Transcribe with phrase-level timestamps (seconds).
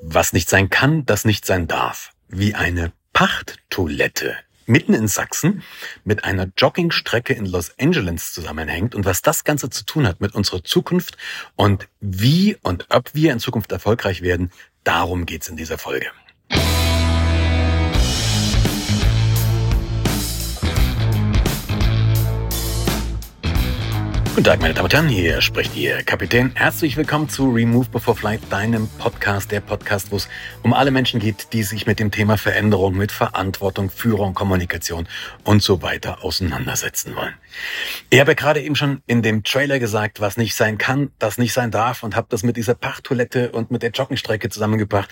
[0.00, 2.12] Was nicht sein kann, das nicht sein darf.
[2.28, 5.62] Wie eine Pachttoilette mitten in Sachsen
[6.04, 10.34] mit einer Joggingstrecke in Los Angeles zusammenhängt und was das Ganze zu tun hat mit
[10.34, 11.16] unserer Zukunft
[11.54, 14.50] und wie und ob wir in Zukunft erfolgreich werden,
[14.84, 16.10] darum geht's in dieser Folge.
[24.36, 26.52] Guten Tag, meine Damen und Herren, hier spricht Ihr Kapitän.
[26.54, 30.28] Herzlich willkommen zu Remove Before Flight, deinem Podcast, der Podcast, wo es
[30.62, 35.08] um alle Menschen geht, die sich mit dem Thema Veränderung, mit Verantwortung, Führung, Kommunikation
[35.44, 37.32] und so weiter auseinandersetzen wollen.
[38.10, 41.54] Ich habe gerade eben schon in dem Trailer gesagt, was nicht sein kann, das nicht
[41.54, 45.08] sein darf und habe das mit dieser Pachttoilette und mit der Joggingstrecke zusammengebracht.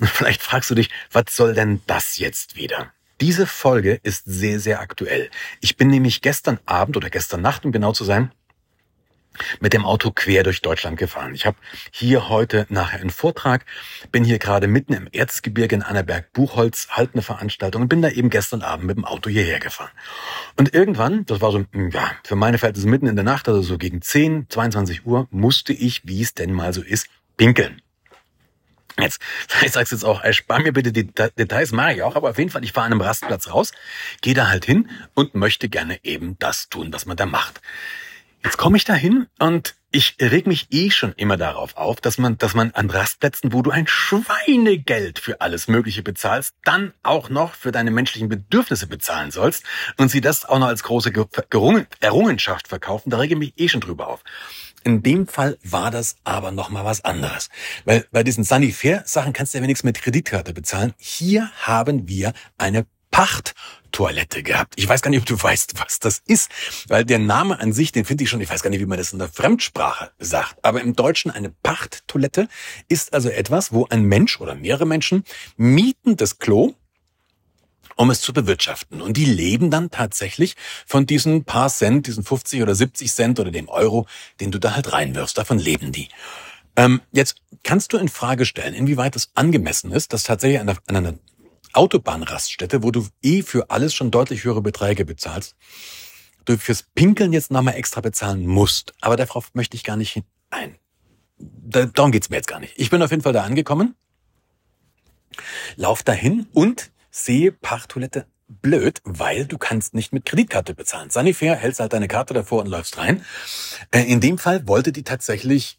[0.00, 2.92] Vielleicht fragst du dich, was soll denn das jetzt wieder?
[3.20, 5.30] Diese Folge ist sehr, sehr aktuell.
[5.60, 8.30] Ich bin nämlich gestern Abend oder gestern Nacht, um genau zu sein,
[9.60, 11.34] mit dem Auto quer durch Deutschland gefahren.
[11.34, 11.56] Ich habe
[11.90, 13.64] hier heute nachher einen Vortrag,
[14.12, 18.30] bin hier gerade mitten im Erzgebirge in Annaberg-Buchholz, halt eine Veranstaltung und bin da eben
[18.30, 19.90] gestern Abend mit dem Auto hierher gefahren.
[20.56, 23.78] Und irgendwann, das war so, ja, für meine Verhältnisse mitten in der Nacht, also so
[23.78, 27.82] gegen 10, 22 Uhr, musste ich, wie es denn mal so ist, pinkeln.
[29.00, 29.20] Jetzt,
[29.62, 32.50] ich sag's jetzt auch, spar mir bitte die Details, mache ich auch, aber auf jeden
[32.50, 33.72] Fall, ich fahre an einem Rastplatz raus,
[34.20, 37.60] gehe da halt hin und möchte gerne eben das tun, was man da macht.
[38.44, 42.18] Jetzt komme ich da hin und ich reg mich eh schon immer darauf auf, dass
[42.18, 47.30] man, dass man an Rastplätzen, wo du ein Schweinegeld für alles Mögliche bezahlst, dann auch
[47.30, 49.64] noch für deine menschlichen Bedürfnisse bezahlen sollst
[49.96, 51.10] und sie das auch noch als große
[52.00, 53.10] Errungenschaft verkaufen.
[53.10, 54.22] Da rege ich mich eh schon drüber auf.
[54.84, 57.48] In dem Fall war das aber noch mal was anderes.
[57.84, 60.94] Weil bei diesen Sunny Fair Sachen kannst du ja wenigstens mit Kreditkarte bezahlen.
[60.98, 62.86] Hier haben wir eine
[63.18, 64.74] Pachttoilette gehabt.
[64.76, 66.52] Ich weiß gar nicht, ob du weißt, was das ist,
[66.86, 68.96] weil der Name an sich, den finde ich schon, ich weiß gar nicht, wie man
[68.96, 72.48] das in der Fremdsprache sagt, aber im Deutschen eine Pachttoilette
[72.86, 75.24] ist also etwas, wo ein Mensch oder mehrere Menschen
[75.56, 76.74] mieten das Klo,
[77.96, 79.02] um es zu bewirtschaften.
[79.02, 80.54] Und die leben dann tatsächlich
[80.86, 84.06] von diesen paar Cent, diesen 50 oder 70 Cent oder dem Euro,
[84.38, 85.36] den du da halt reinwirfst.
[85.36, 86.06] Davon leben die.
[86.76, 91.14] Ähm, jetzt kannst du in Frage stellen, inwieweit es angemessen ist, dass tatsächlich an einer
[91.72, 95.56] Autobahnraststätte, wo du eh für alles schon deutlich höhere Beträge bezahlst,
[96.44, 98.94] du fürs Pinkeln jetzt nochmal extra bezahlen musst.
[99.00, 100.24] Aber darauf möchte ich gar nicht hin.
[100.50, 100.76] Nein,
[101.92, 102.74] darum geht's mir jetzt gar nicht.
[102.76, 103.94] Ich bin auf jeden Fall da angekommen,
[105.76, 111.10] lauf dahin und sehe Parktoilette blöd, weil du kannst nicht mit Kreditkarte bezahlen.
[111.10, 113.24] Sanifair hältst halt deine Karte davor und läufst rein.
[113.90, 115.78] Äh, in dem Fall wollte die tatsächlich,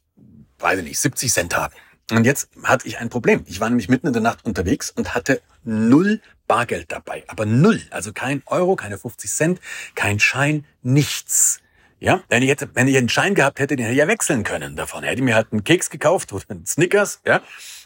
[0.60, 1.74] weiß ich nicht, 70 Cent haben.
[2.12, 3.44] Und jetzt hatte ich ein Problem.
[3.48, 7.24] Ich war nämlich mitten in der Nacht unterwegs und hatte null Bargeld dabei.
[7.28, 7.82] Aber null.
[7.92, 9.62] Also kein Euro, keine 50 Cent,
[9.96, 11.62] kein Schein, nichts.
[12.02, 14.44] Ja, wenn ich, hätte, wenn ich einen Schein gehabt hätte, den hätte ich ja wechseln
[14.44, 15.04] können davon.
[15.04, 17.38] Hätte ich mir halt einen Keks gekauft oder einen Snickers, ja,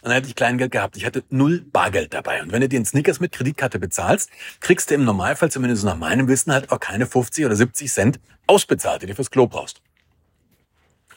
[0.04, 0.98] und dann hätte ich Kleingeld gehabt.
[0.98, 2.44] Ich hatte null Bargeld dabei.
[2.44, 4.30] Und wenn du dir einen Snickers mit Kreditkarte bezahlst,
[4.60, 8.20] kriegst du im Normalfall, zumindest nach meinem Wissen, halt auch keine 50 oder 70 Cent
[8.46, 9.82] ausbezahlt, die du fürs Klo brauchst.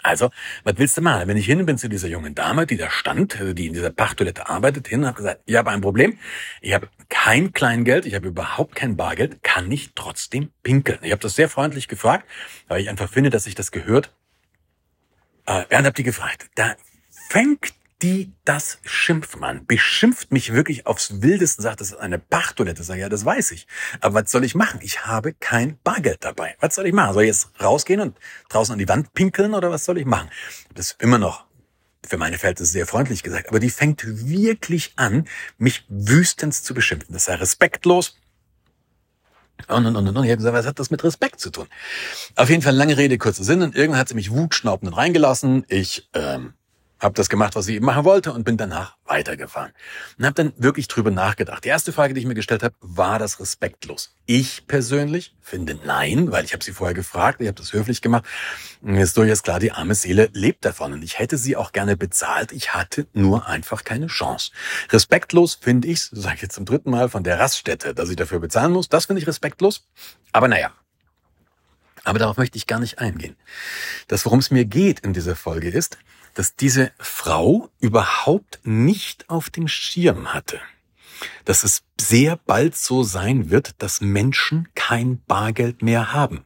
[0.07, 0.31] Also,
[0.63, 1.27] was willst du machen?
[1.27, 3.91] Wenn ich hin bin zu dieser jungen Dame, die da stand, also die in dieser
[3.91, 6.19] Pachttoilette arbeitet, hin und habe gesagt, ich habe ein Problem.
[6.61, 11.01] Ich habe kein Kleingeld, ich habe überhaupt kein Bargeld, kann ich trotzdem pinkeln?
[11.03, 12.25] Ich habe das sehr freundlich gefragt,
[12.69, 14.13] weil ich einfach finde, dass sich das gehört.
[15.47, 16.47] Äh, und habe die gefragt.
[16.55, 16.77] Da
[17.29, 19.67] fängt die das schimpft, man.
[19.67, 22.83] Beschimpft mich wirklich aufs Wildeste, sagt, das ist eine Pachttoilette.
[22.83, 23.67] Sag ja, das weiß ich.
[24.01, 24.81] Aber was soll ich machen?
[24.83, 26.57] Ich habe kein Bargeld dabei.
[26.61, 27.15] Was soll ich machen?
[27.15, 28.19] Soll ich jetzt rausgehen und
[28.51, 30.29] draußen an die Wand pinkeln oder was soll ich machen?
[30.75, 31.47] Das ist immer noch
[32.07, 35.27] für meine Verhältnisse sehr freundlich gesagt, aber die fängt wirklich an,
[35.59, 37.13] mich wüstens zu beschimpfen.
[37.13, 38.17] Das sei respektlos,
[39.69, 40.25] und, und, und, und.
[40.25, 41.67] Ich habe gesagt, was hat das mit Respekt zu tun?
[42.37, 43.63] Auf jeden Fall lange Rede, kurzer Sinn.
[43.63, 45.65] Und irgendwann hat sie mich wutschnaubend reingelassen.
[45.69, 46.53] Ich ähm,
[46.99, 49.73] habe das gemacht, was ich eben machen wollte und bin danach weitergefahren.
[50.19, 51.65] Und habe dann wirklich drüber nachgedacht.
[51.65, 54.15] Die erste Frage, die ich mir gestellt habe, war das respektlos?
[54.25, 58.25] Ich persönlich finde nein, weil ich habe sie vorher gefragt, ich habe das höflich gemacht.
[58.81, 61.97] Mir ist durchaus klar, die arme Seele lebt davon und ich hätte sie auch gerne
[61.97, 62.53] bezahlt.
[62.53, 64.53] Ich hatte nur einfach keine Chance.
[64.91, 68.41] Respektlos finde ich, sage ich jetzt zum dritten Mal, von der Raststätte, dass ich dafür
[68.41, 68.89] bezahlen muss.
[68.89, 69.87] Das finde ich respektlos.
[70.33, 70.73] Aber naja,
[72.07, 73.37] aber darauf möchte ich gar nicht eingehen.
[74.07, 75.99] Das, worum es mir geht in dieser Folge ist,
[76.37, 80.61] dass diese Frau überhaupt nicht auf dem Schirm hatte,
[81.45, 86.46] dass es sehr bald so sein wird, dass Menschen kein Bargeld mehr haben.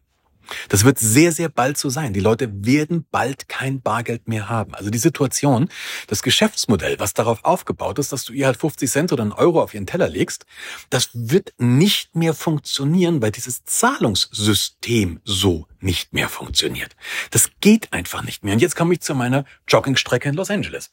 [0.69, 2.12] Das wird sehr, sehr bald so sein.
[2.12, 4.75] Die Leute werden bald kein Bargeld mehr haben.
[4.75, 5.69] Also die Situation,
[6.06, 9.62] das Geschäftsmodell, was darauf aufgebaut ist, dass du ihr halt 50 Cent oder einen Euro
[9.62, 10.47] auf ihren Teller legst,
[10.91, 16.94] das wird nicht mehr funktionieren, weil dieses Zahlungssystem so nicht mehr funktioniert.
[17.31, 18.55] Das geht einfach nicht mehr.
[18.55, 20.91] Und jetzt komme ich zu meiner Joggingstrecke in Los Angeles.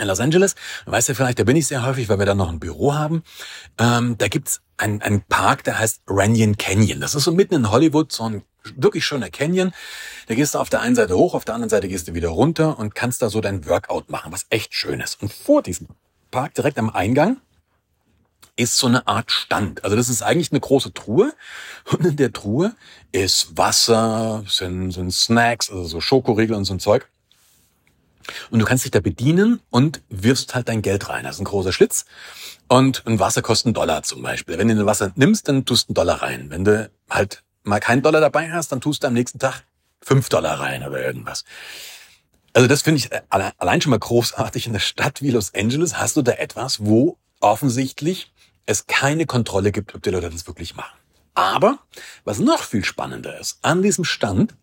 [0.00, 0.54] In Los Angeles,
[0.86, 3.22] weißt du vielleicht, da bin ich sehr häufig, weil wir da noch ein Büro haben.
[3.78, 7.00] Ähm, da gibt's einen, einen Park, der heißt Runyon Canyon.
[7.00, 8.42] Das ist so mitten in Hollywood, so ein
[8.76, 9.72] wirklich schöner Canyon.
[10.26, 12.28] Da gehst du auf der einen Seite hoch, auf der anderen Seite gehst du wieder
[12.28, 15.20] runter und kannst da so dein Workout machen, was echt schön ist.
[15.22, 15.88] Und vor diesem
[16.30, 17.38] Park, direkt am Eingang,
[18.56, 19.84] ist so eine Art Stand.
[19.84, 21.32] Also das ist eigentlich eine große Truhe
[21.92, 22.74] und in der Truhe
[23.12, 27.08] ist Wasser, sind, sind Snacks, also so Schokoriegel und so ein Zeug.
[28.50, 31.24] Und du kannst dich da bedienen und wirfst halt dein Geld rein.
[31.24, 32.04] Das ist ein großer Schlitz.
[32.68, 34.58] Und ein Wasser kostet einen Dollar zum Beispiel.
[34.58, 36.50] Wenn du ein Wasser nimmst, dann tust du einen Dollar rein.
[36.50, 39.64] Wenn du halt mal keinen Dollar dabei hast, dann tust du am nächsten Tag
[40.02, 41.44] fünf Dollar rein oder irgendwas.
[42.52, 44.66] Also das finde ich allein schon mal großartig.
[44.66, 48.32] In der Stadt wie Los Angeles hast du da etwas, wo offensichtlich
[48.66, 50.96] es keine Kontrolle gibt, ob die Leute das wirklich machen.
[51.34, 51.78] Aber
[52.24, 54.54] was noch viel spannender ist, an diesem Stand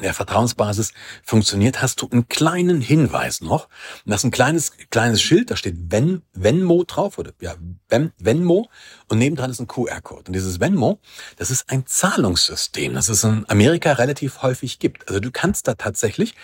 [0.00, 0.92] der Vertrauensbasis
[1.22, 3.64] funktioniert, hast du einen kleinen Hinweis noch.
[4.04, 7.54] Und das ist ein kleines, kleines Schild, da steht Ven, Venmo drauf, oder ja,
[7.88, 8.68] Ven, Venmo,
[9.08, 10.24] und nebendran ist ein QR-Code.
[10.28, 11.00] Und dieses Venmo,
[11.36, 15.08] das ist ein Zahlungssystem, das es in Amerika relativ häufig gibt.
[15.08, 16.34] Also du kannst da tatsächlich,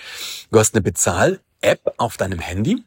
[0.50, 2.84] du hast eine Bezahl-App auf deinem Handy,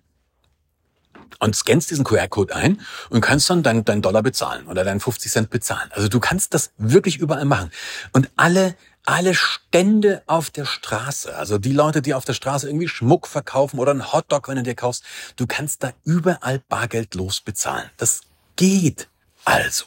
[1.39, 5.31] und scannst diesen QR-Code ein und kannst dann deinen dein Dollar bezahlen oder deinen 50
[5.31, 5.89] Cent bezahlen.
[5.91, 7.71] Also du kannst das wirklich überall machen.
[8.11, 12.87] Und alle alle Stände auf der Straße, also die Leute, die auf der Straße irgendwie
[12.87, 15.03] Schmuck verkaufen oder einen Hotdog, wenn du dir kaufst,
[15.35, 17.89] du kannst da überall bargeldlos bezahlen.
[17.97, 18.21] Das
[18.55, 19.07] geht
[19.45, 19.85] also.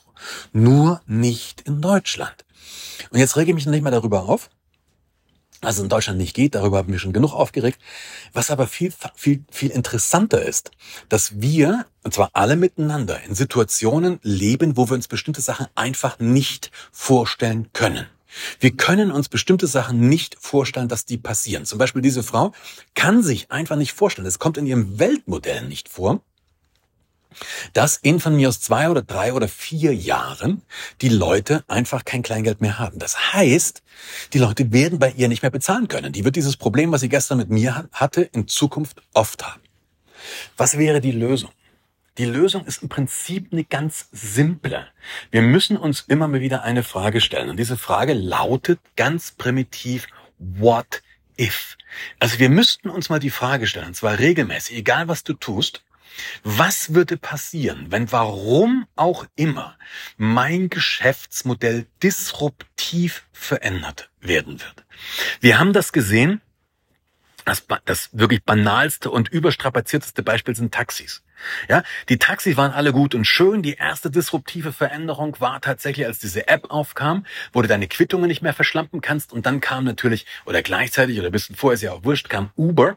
[0.53, 2.45] Nur nicht in Deutschland.
[3.11, 4.51] Und jetzt rege ich mich nicht mal darüber auf,
[5.63, 7.79] was in Deutschland nicht geht, darüber haben wir schon genug aufgeregt.
[8.33, 10.73] Was aber viel, viel, viel interessanter ist,
[11.09, 16.19] dass wir, und zwar alle miteinander, in Situationen leben, wo wir uns bestimmte Sachen einfach
[16.19, 18.07] nicht vorstellen können.
[18.61, 21.65] Wir können uns bestimmte Sachen nicht vorstellen, dass die passieren.
[21.65, 22.53] Zum Beispiel diese Frau
[22.95, 26.21] kann sich einfach nicht vorstellen, es kommt in ihrem Weltmodell nicht vor,
[27.73, 30.63] dass in von mir aus zwei oder drei oder vier Jahren
[31.01, 32.99] die Leute einfach kein Kleingeld mehr haben.
[32.99, 33.83] Das heißt,
[34.33, 36.13] die Leute werden bei ihr nicht mehr bezahlen können.
[36.13, 39.63] Die wird dieses Problem, was sie gestern mit mir hatte, in Zukunft oft haben.
[40.57, 41.51] Was wäre die Lösung?
[42.19, 44.87] Die Lösung ist im Prinzip eine ganz simple.
[45.31, 47.49] Wir müssen uns immer mal wieder eine Frage stellen.
[47.49, 50.07] Und diese Frage lautet ganz primitiv,
[50.39, 51.03] what
[51.39, 51.79] if?
[52.19, 55.83] Also wir müssten uns mal die Frage stellen, und zwar regelmäßig, egal was du tust,
[56.45, 59.79] was würde passieren, wenn warum auch immer
[60.19, 64.85] mein Geschäftsmodell disruptiv verändert werden wird?
[65.41, 66.43] Wir haben das gesehen
[67.45, 71.23] das, das wirklich banalste und überstrapazierteste Beispiel sind Taxis.
[71.69, 73.63] Ja, die Taxis waren alle gut und schön.
[73.63, 78.43] Die erste disruptive Veränderung war tatsächlich, als diese App aufkam, wo du deine Quittungen nicht
[78.43, 79.33] mehr verschlampen kannst.
[79.33, 82.51] Und dann kam natürlich, oder gleichzeitig, oder ein bisschen vorher ist ja auch wurscht, kam
[82.57, 82.97] Uber.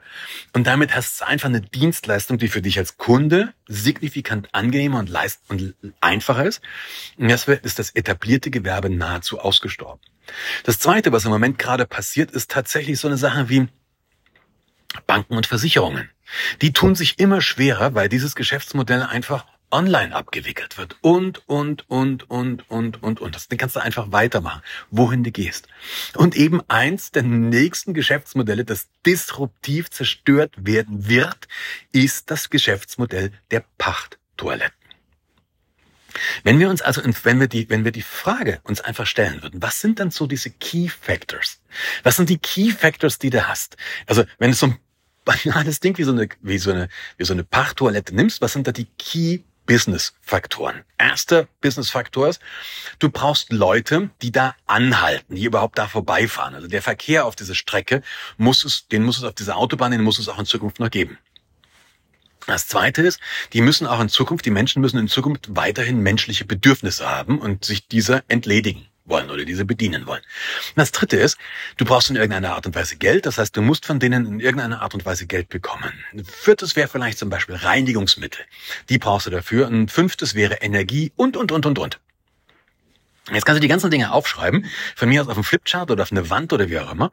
[0.54, 5.10] Und damit hast du einfach eine Dienstleistung, die für dich als Kunde signifikant angenehmer und,
[5.10, 6.62] leist und einfacher ist.
[7.18, 10.02] Und das ist das etablierte Gewerbe nahezu ausgestorben.
[10.64, 13.68] Das zweite, was im Moment gerade passiert, ist tatsächlich so eine Sache wie,
[15.08, 16.10] Banken und Versicherungen.
[16.62, 22.30] Die tun sich immer schwerer, weil dieses Geschäftsmodell einfach online abgewickelt wird und, und, und,
[22.30, 23.36] und, und, und, und.
[23.36, 25.68] Das kannst du einfach weitermachen, wohin du gehst.
[26.16, 31.48] Und eben eins der nächsten Geschäftsmodelle, das disruptiv zerstört werden wird,
[31.92, 34.74] ist das Geschäftsmodell der Pachttoiletten.
[36.44, 39.62] Wenn wir uns also, wenn wir die, wenn wir die Frage uns einfach stellen würden,
[39.62, 41.62] was sind dann so diese Key Factors?
[42.04, 43.76] Was sind die Key Factors, die du hast?
[44.08, 44.80] Also, wenn du so ein
[45.44, 48.68] banales Ding wie so eine, wie so eine, wie so eine Pachttoilette nimmst, was sind
[48.68, 50.84] da die Key Business-Faktoren.
[50.98, 52.42] Erster Business-Faktor ist,
[53.00, 56.54] du brauchst Leute, die da anhalten, die überhaupt da vorbeifahren.
[56.54, 58.04] Also der Verkehr auf dieser Strecke
[58.38, 60.92] muss es, den muss es auf dieser Autobahn, den muss es auch in Zukunft noch
[60.92, 61.18] geben.
[62.46, 63.20] Das zweite ist,
[63.54, 67.66] die müssen auch in Zukunft, die Menschen müssen in Zukunft weiterhin menschliche Bedürfnisse haben und
[67.66, 70.22] sich dieser entledigen wollen oder diese bedienen wollen.
[70.76, 71.38] Das dritte ist,
[71.78, 73.26] du brauchst in irgendeiner Art und Weise Geld.
[73.26, 75.94] Das heißt, du musst von denen in irgendeiner Art und Weise Geld bekommen.
[76.24, 78.46] Viertes wäre vielleicht zum Beispiel Reinigungsmittel.
[78.90, 79.68] Die brauchst du dafür.
[79.68, 82.00] Ein fünftes wäre Energie und, und, und, und, und.
[83.32, 86.12] Jetzt kannst du die ganzen Dinge aufschreiben, von mir aus auf einem Flipchart oder auf
[86.12, 87.12] eine Wand oder wie auch immer,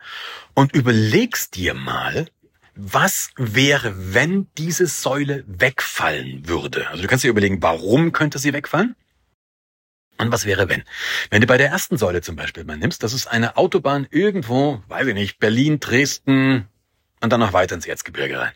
[0.53, 2.27] und überlegst dir mal,
[2.75, 6.89] was wäre, wenn diese Säule wegfallen würde?
[6.89, 8.95] Also du kannst dir überlegen, warum könnte sie wegfallen?
[10.23, 10.85] Und was wäre, wenn?
[11.31, 14.83] Wenn du bei der ersten Säule zum Beispiel mal nimmst, das ist eine Autobahn irgendwo,
[14.88, 16.69] weiß ich nicht, Berlin, Dresden
[17.21, 18.52] und dann noch weiter ins Erzgebirge rein.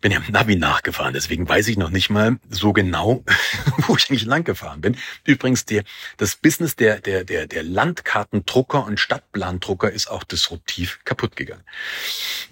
[0.00, 3.24] Bin ja im Navi nachgefahren, deswegen weiß ich noch nicht mal so genau,
[3.86, 4.96] wo ich eigentlich lang gefahren bin.
[5.24, 5.84] Übrigens, der,
[6.16, 11.64] das Business der, der, der, der Landkartendrucker und Stadtplandrucker ist auch disruptiv kaputt gegangen.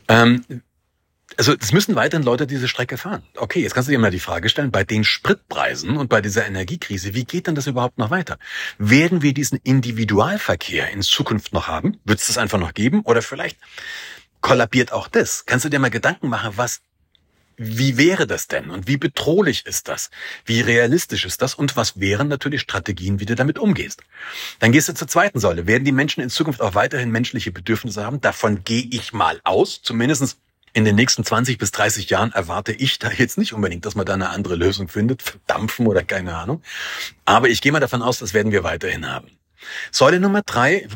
[0.09, 0.63] Ähm,
[1.37, 3.23] also es müssen weiterhin Leute diese Strecke fahren.
[3.37, 6.47] Okay, jetzt kannst du dir mal die Frage stellen, bei den Spritpreisen und bei dieser
[6.47, 8.39] Energiekrise, wie geht denn das überhaupt noch weiter?
[8.79, 11.99] Werden wir diesen Individualverkehr in Zukunft noch haben?
[12.05, 13.03] Wird es das einfach noch geben?
[13.03, 13.59] Oder vielleicht
[14.41, 15.45] kollabiert auch das?
[15.47, 16.81] Kannst du dir mal Gedanken machen, was
[17.57, 20.11] wie wäre das denn und wie bedrohlich ist das?
[20.45, 24.03] Wie realistisch ist das und was wären natürlich Strategien, wie du damit umgehst?
[24.59, 25.67] Dann gehst du zur zweiten Säule.
[25.67, 28.21] Werden die Menschen in Zukunft auch weiterhin menschliche Bedürfnisse haben?
[28.21, 30.39] Davon gehe ich mal aus, zumindestens
[30.73, 34.07] in den nächsten 20 bis 30 Jahren erwarte ich da jetzt nicht unbedingt, dass man
[34.07, 36.63] da eine andere Lösung findet, verdampfen oder keine Ahnung.
[37.25, 39.29] Aber ich gehe mal davon aus, das werden wir weiterhin haben.
[39.91, 40.89] Säule Nummer drei,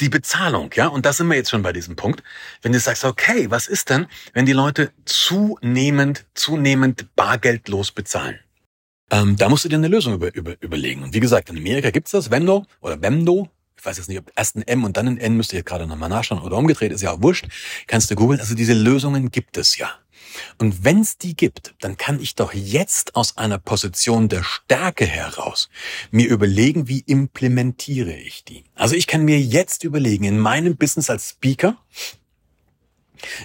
[0.00, 2.22] die Bezahlung, ja, und da sind wir jetzt schon bei diesem Punkt.
[2.62, 8.38] Wenn du sagst, okay, was ist denn, wenn die Leute zunehmend, zunehmend bargeldlos bezahlen?
[9.10, 11.02] Ähm, da musst du dir eine Lösung über, über, überlegen.
[11.02, 14.30] Und wie gesagt, in Amerika gibt's das, Vendo oder Vemdo, ich weiß jetzt nicht, ob
[14.34, 16.92] erst ein M und dann ein N, müsste ich jetzt gerade nochmal nachschauen oder umgedreht,
[16.92, 17.46] ist ja auch wurscht,
[17.86, 18.40] kannst du googeln.
[18.40, 19.90] Also diese Lösungen gibt es ja.
[20.58, 25.06] Und wenn es die gibt, dann kann ich doch jetzt aus einer Position der Stärke
[25.06, 25.68] heraus
[26.10, 28.64] mir überlegen, wie implementiere ich die.
[28.74, 31.76] Also ich kann mir jetzt überlegen, in meinem Business als Speaker,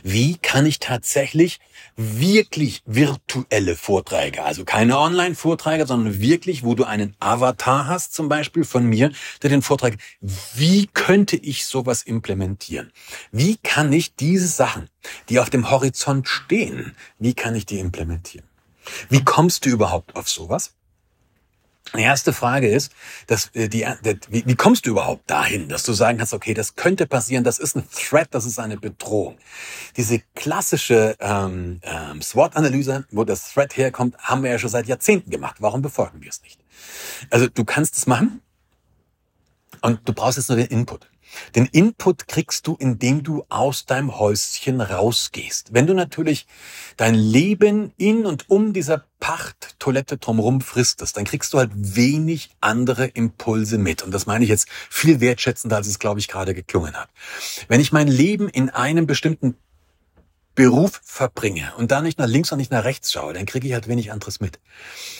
[0.03, 1.59] wie kann ich tatsächlich
[1.95, 8.63] wirklich virtuelle Vorträge, also keine Online-Vorträge, sondern wirklich, wo du einen Avatar hast, zum Beispiel
[8.63, 9.11] von mir,
[9.41, 9.97] der den Vortrag,
[10.55, 12.91] wie könnte ich sowas implementieren?
[13.31, 14.89] Wie kann ich diese Sachen,
[15.29, 18.47] die auf dem Horizont stehen, wie kann ich die implementieren?
[19.09, 20.73] Wie kommst du überhaupt auf sowas?
[21.95, 22.91] Die erste Frage ist,
[23.27, 26.53] dass äh, die, die, wie, wie kommst du überhaupt dahin, dass du sagen kannst, okay,
[26.53, 29.37] das könnte passieren, das ist ein Threat, das ist eine Bedrohung.
[29.97, 35.29] Diese klassische ähm, ähm, SWOT-Analyse, wo das Threat herkommt, haben wir ja schon seit Jahrzehnten
[35.29, 35.57] gemacht.
[35.59, 36.59] Warum befolgen wir es nicht?
[37.29, 38.41] Also du kannst es machen
[39.81, 41.09] und du brauchst jetzt nur den Input.
[41.55, 45.73] Den Input kriegst du, indem du aus deinem Häuschen rausgehst.
[45.73, 46.47] Wenn du natürlich
[46.97, 53.05] dein Leben in und um dieser Pachttoilette drumherum fristest, dann kriegst du halt wenig andere
[53.05, 54.03] Impulse mit.
[54.03, 57.09] Und das meine ich jetzt viel wertschätzender, als es, glaube ich, gerade geklungen hat.
[57.67, 59.55] Wenn ich mein Leben in einem bestimmten
[60.55, 63.73] Beruf verbringe und da nicht nach links und nicht nach rechts schaue, dann kriege ich
[63.73, 64.59] halt wenig anderes mit.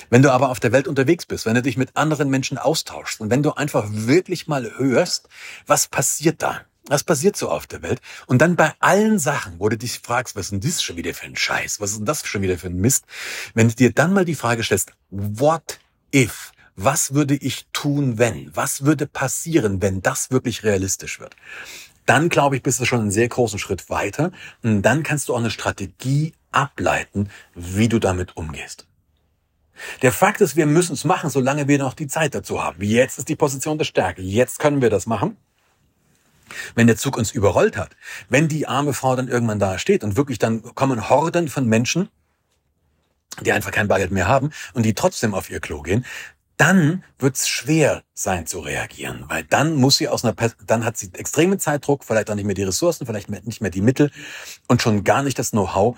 [0.10, 3.20] Wenn du aber auf der Welt unterwegs bist, wenn du dich mit anderen Menschen austauschst
[3.20, 5.30] und wenn du einfach wirklich mal hörst,
[5.66, 6.62] was passiert da?
[6.88, 8.02] Was passiert so auf der Welt?
[8.28, 11.14] Und dann bei allen Sachen, wo du dich fragst, was ist denn das schon wieder
[11.14, 11.80] für ein Scheiß?
[11.80, 13.06] Was ist denn das schon wieder für ein Mist?
[13.54, 15.80] Wenn du dir dann mal die Frage stellst, what
[16.14, 16.52] if?
[16.76, 18.54] Was würde ich tun, wenn?
[18.56, 21.36] Was würde passieren, wenn das wirklich realistisch wird?
[22.06, 24.32] Dann glaube ich, bist du schon einen sehr großen Schritt weiter.
[24.62, 28.88] Und dann kannst du auch eine Strategie ableiten, wie du damit umgehst.
[30.02, 32.82] Der Fakt ist, wir müssen es machen, solange wir noch die Zeit dazu haben.
[32.82, 34.22] Jetzt ist die Position der Stärke.
[34.22, 35.38] Jetzt können wir das machen.
[36.76, 37.96] Wenn der Zug uns überrollt hat,
[38.30, 42.10] wenn die arme Frau dann irgendwann da steht und wirklich dann kommen Horden von Menschen,
[43.42, 46.06] die einfach kein Bargeld mehr haben und die trotzdem auf ihr Klo gehen,
[46.58, 50.98] dann wird es schwer sein zu reagieren, weil dann muss sie aus einer, dann hat
[50.98, 54.12] sie extremen Zeitdruck, vielleicht auch nicht mehr die Ressourcen, vielleicht nicht mehr die Mittel
[54.68, 55.98] und schon gar nicht das Know-how.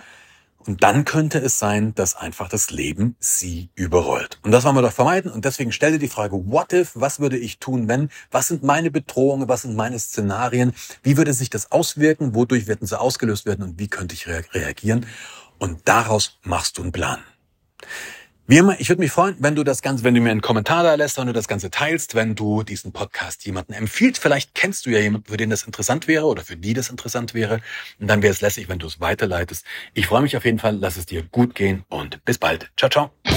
[0.65, 4.39] Und dann könnte es sein, dass einfach das Leben sie überrollt.
[4.41, 5.31] Und das wollen wir doch vermeiden.
[5.31, 8.63] Und deswegen stell dir die Frage, what if, was würde ich tun, wenn, was sind
[8.63, 13.45] meine Bedrohungen, was sind meine Szenarien, wie würde sich das auswirken, wodurch werden sie ausgelöst
[13.45, 15.05] werden und wie könnte ich reagieren?
[15.59, 17.19] Und daraus machst du einen Plan.
[18.47, 20.83] Wie immer, ich würde mich freuen, wenn du das Ganze, wenn du mir einen Kommentar
[20.83, 24.21] da lässt, wenn du das Ganze teilst, wenn du diesen Podcast jemanden empfiehlst.
[24.21, 27.33] Vielleicht kennst du ja jemanden, für den das interessant wäre oder für die das interessant
[27.33, 27.61] wäre.
[27.99, 29.65] Und dann wäre es lässig, wenn du es weiterleitest.
[29.95, 32.69] Ich freue mich auf jeden Fall, lass es dir gut gehen und bis bald.
[32.77, 33.34] Ciao, ciao.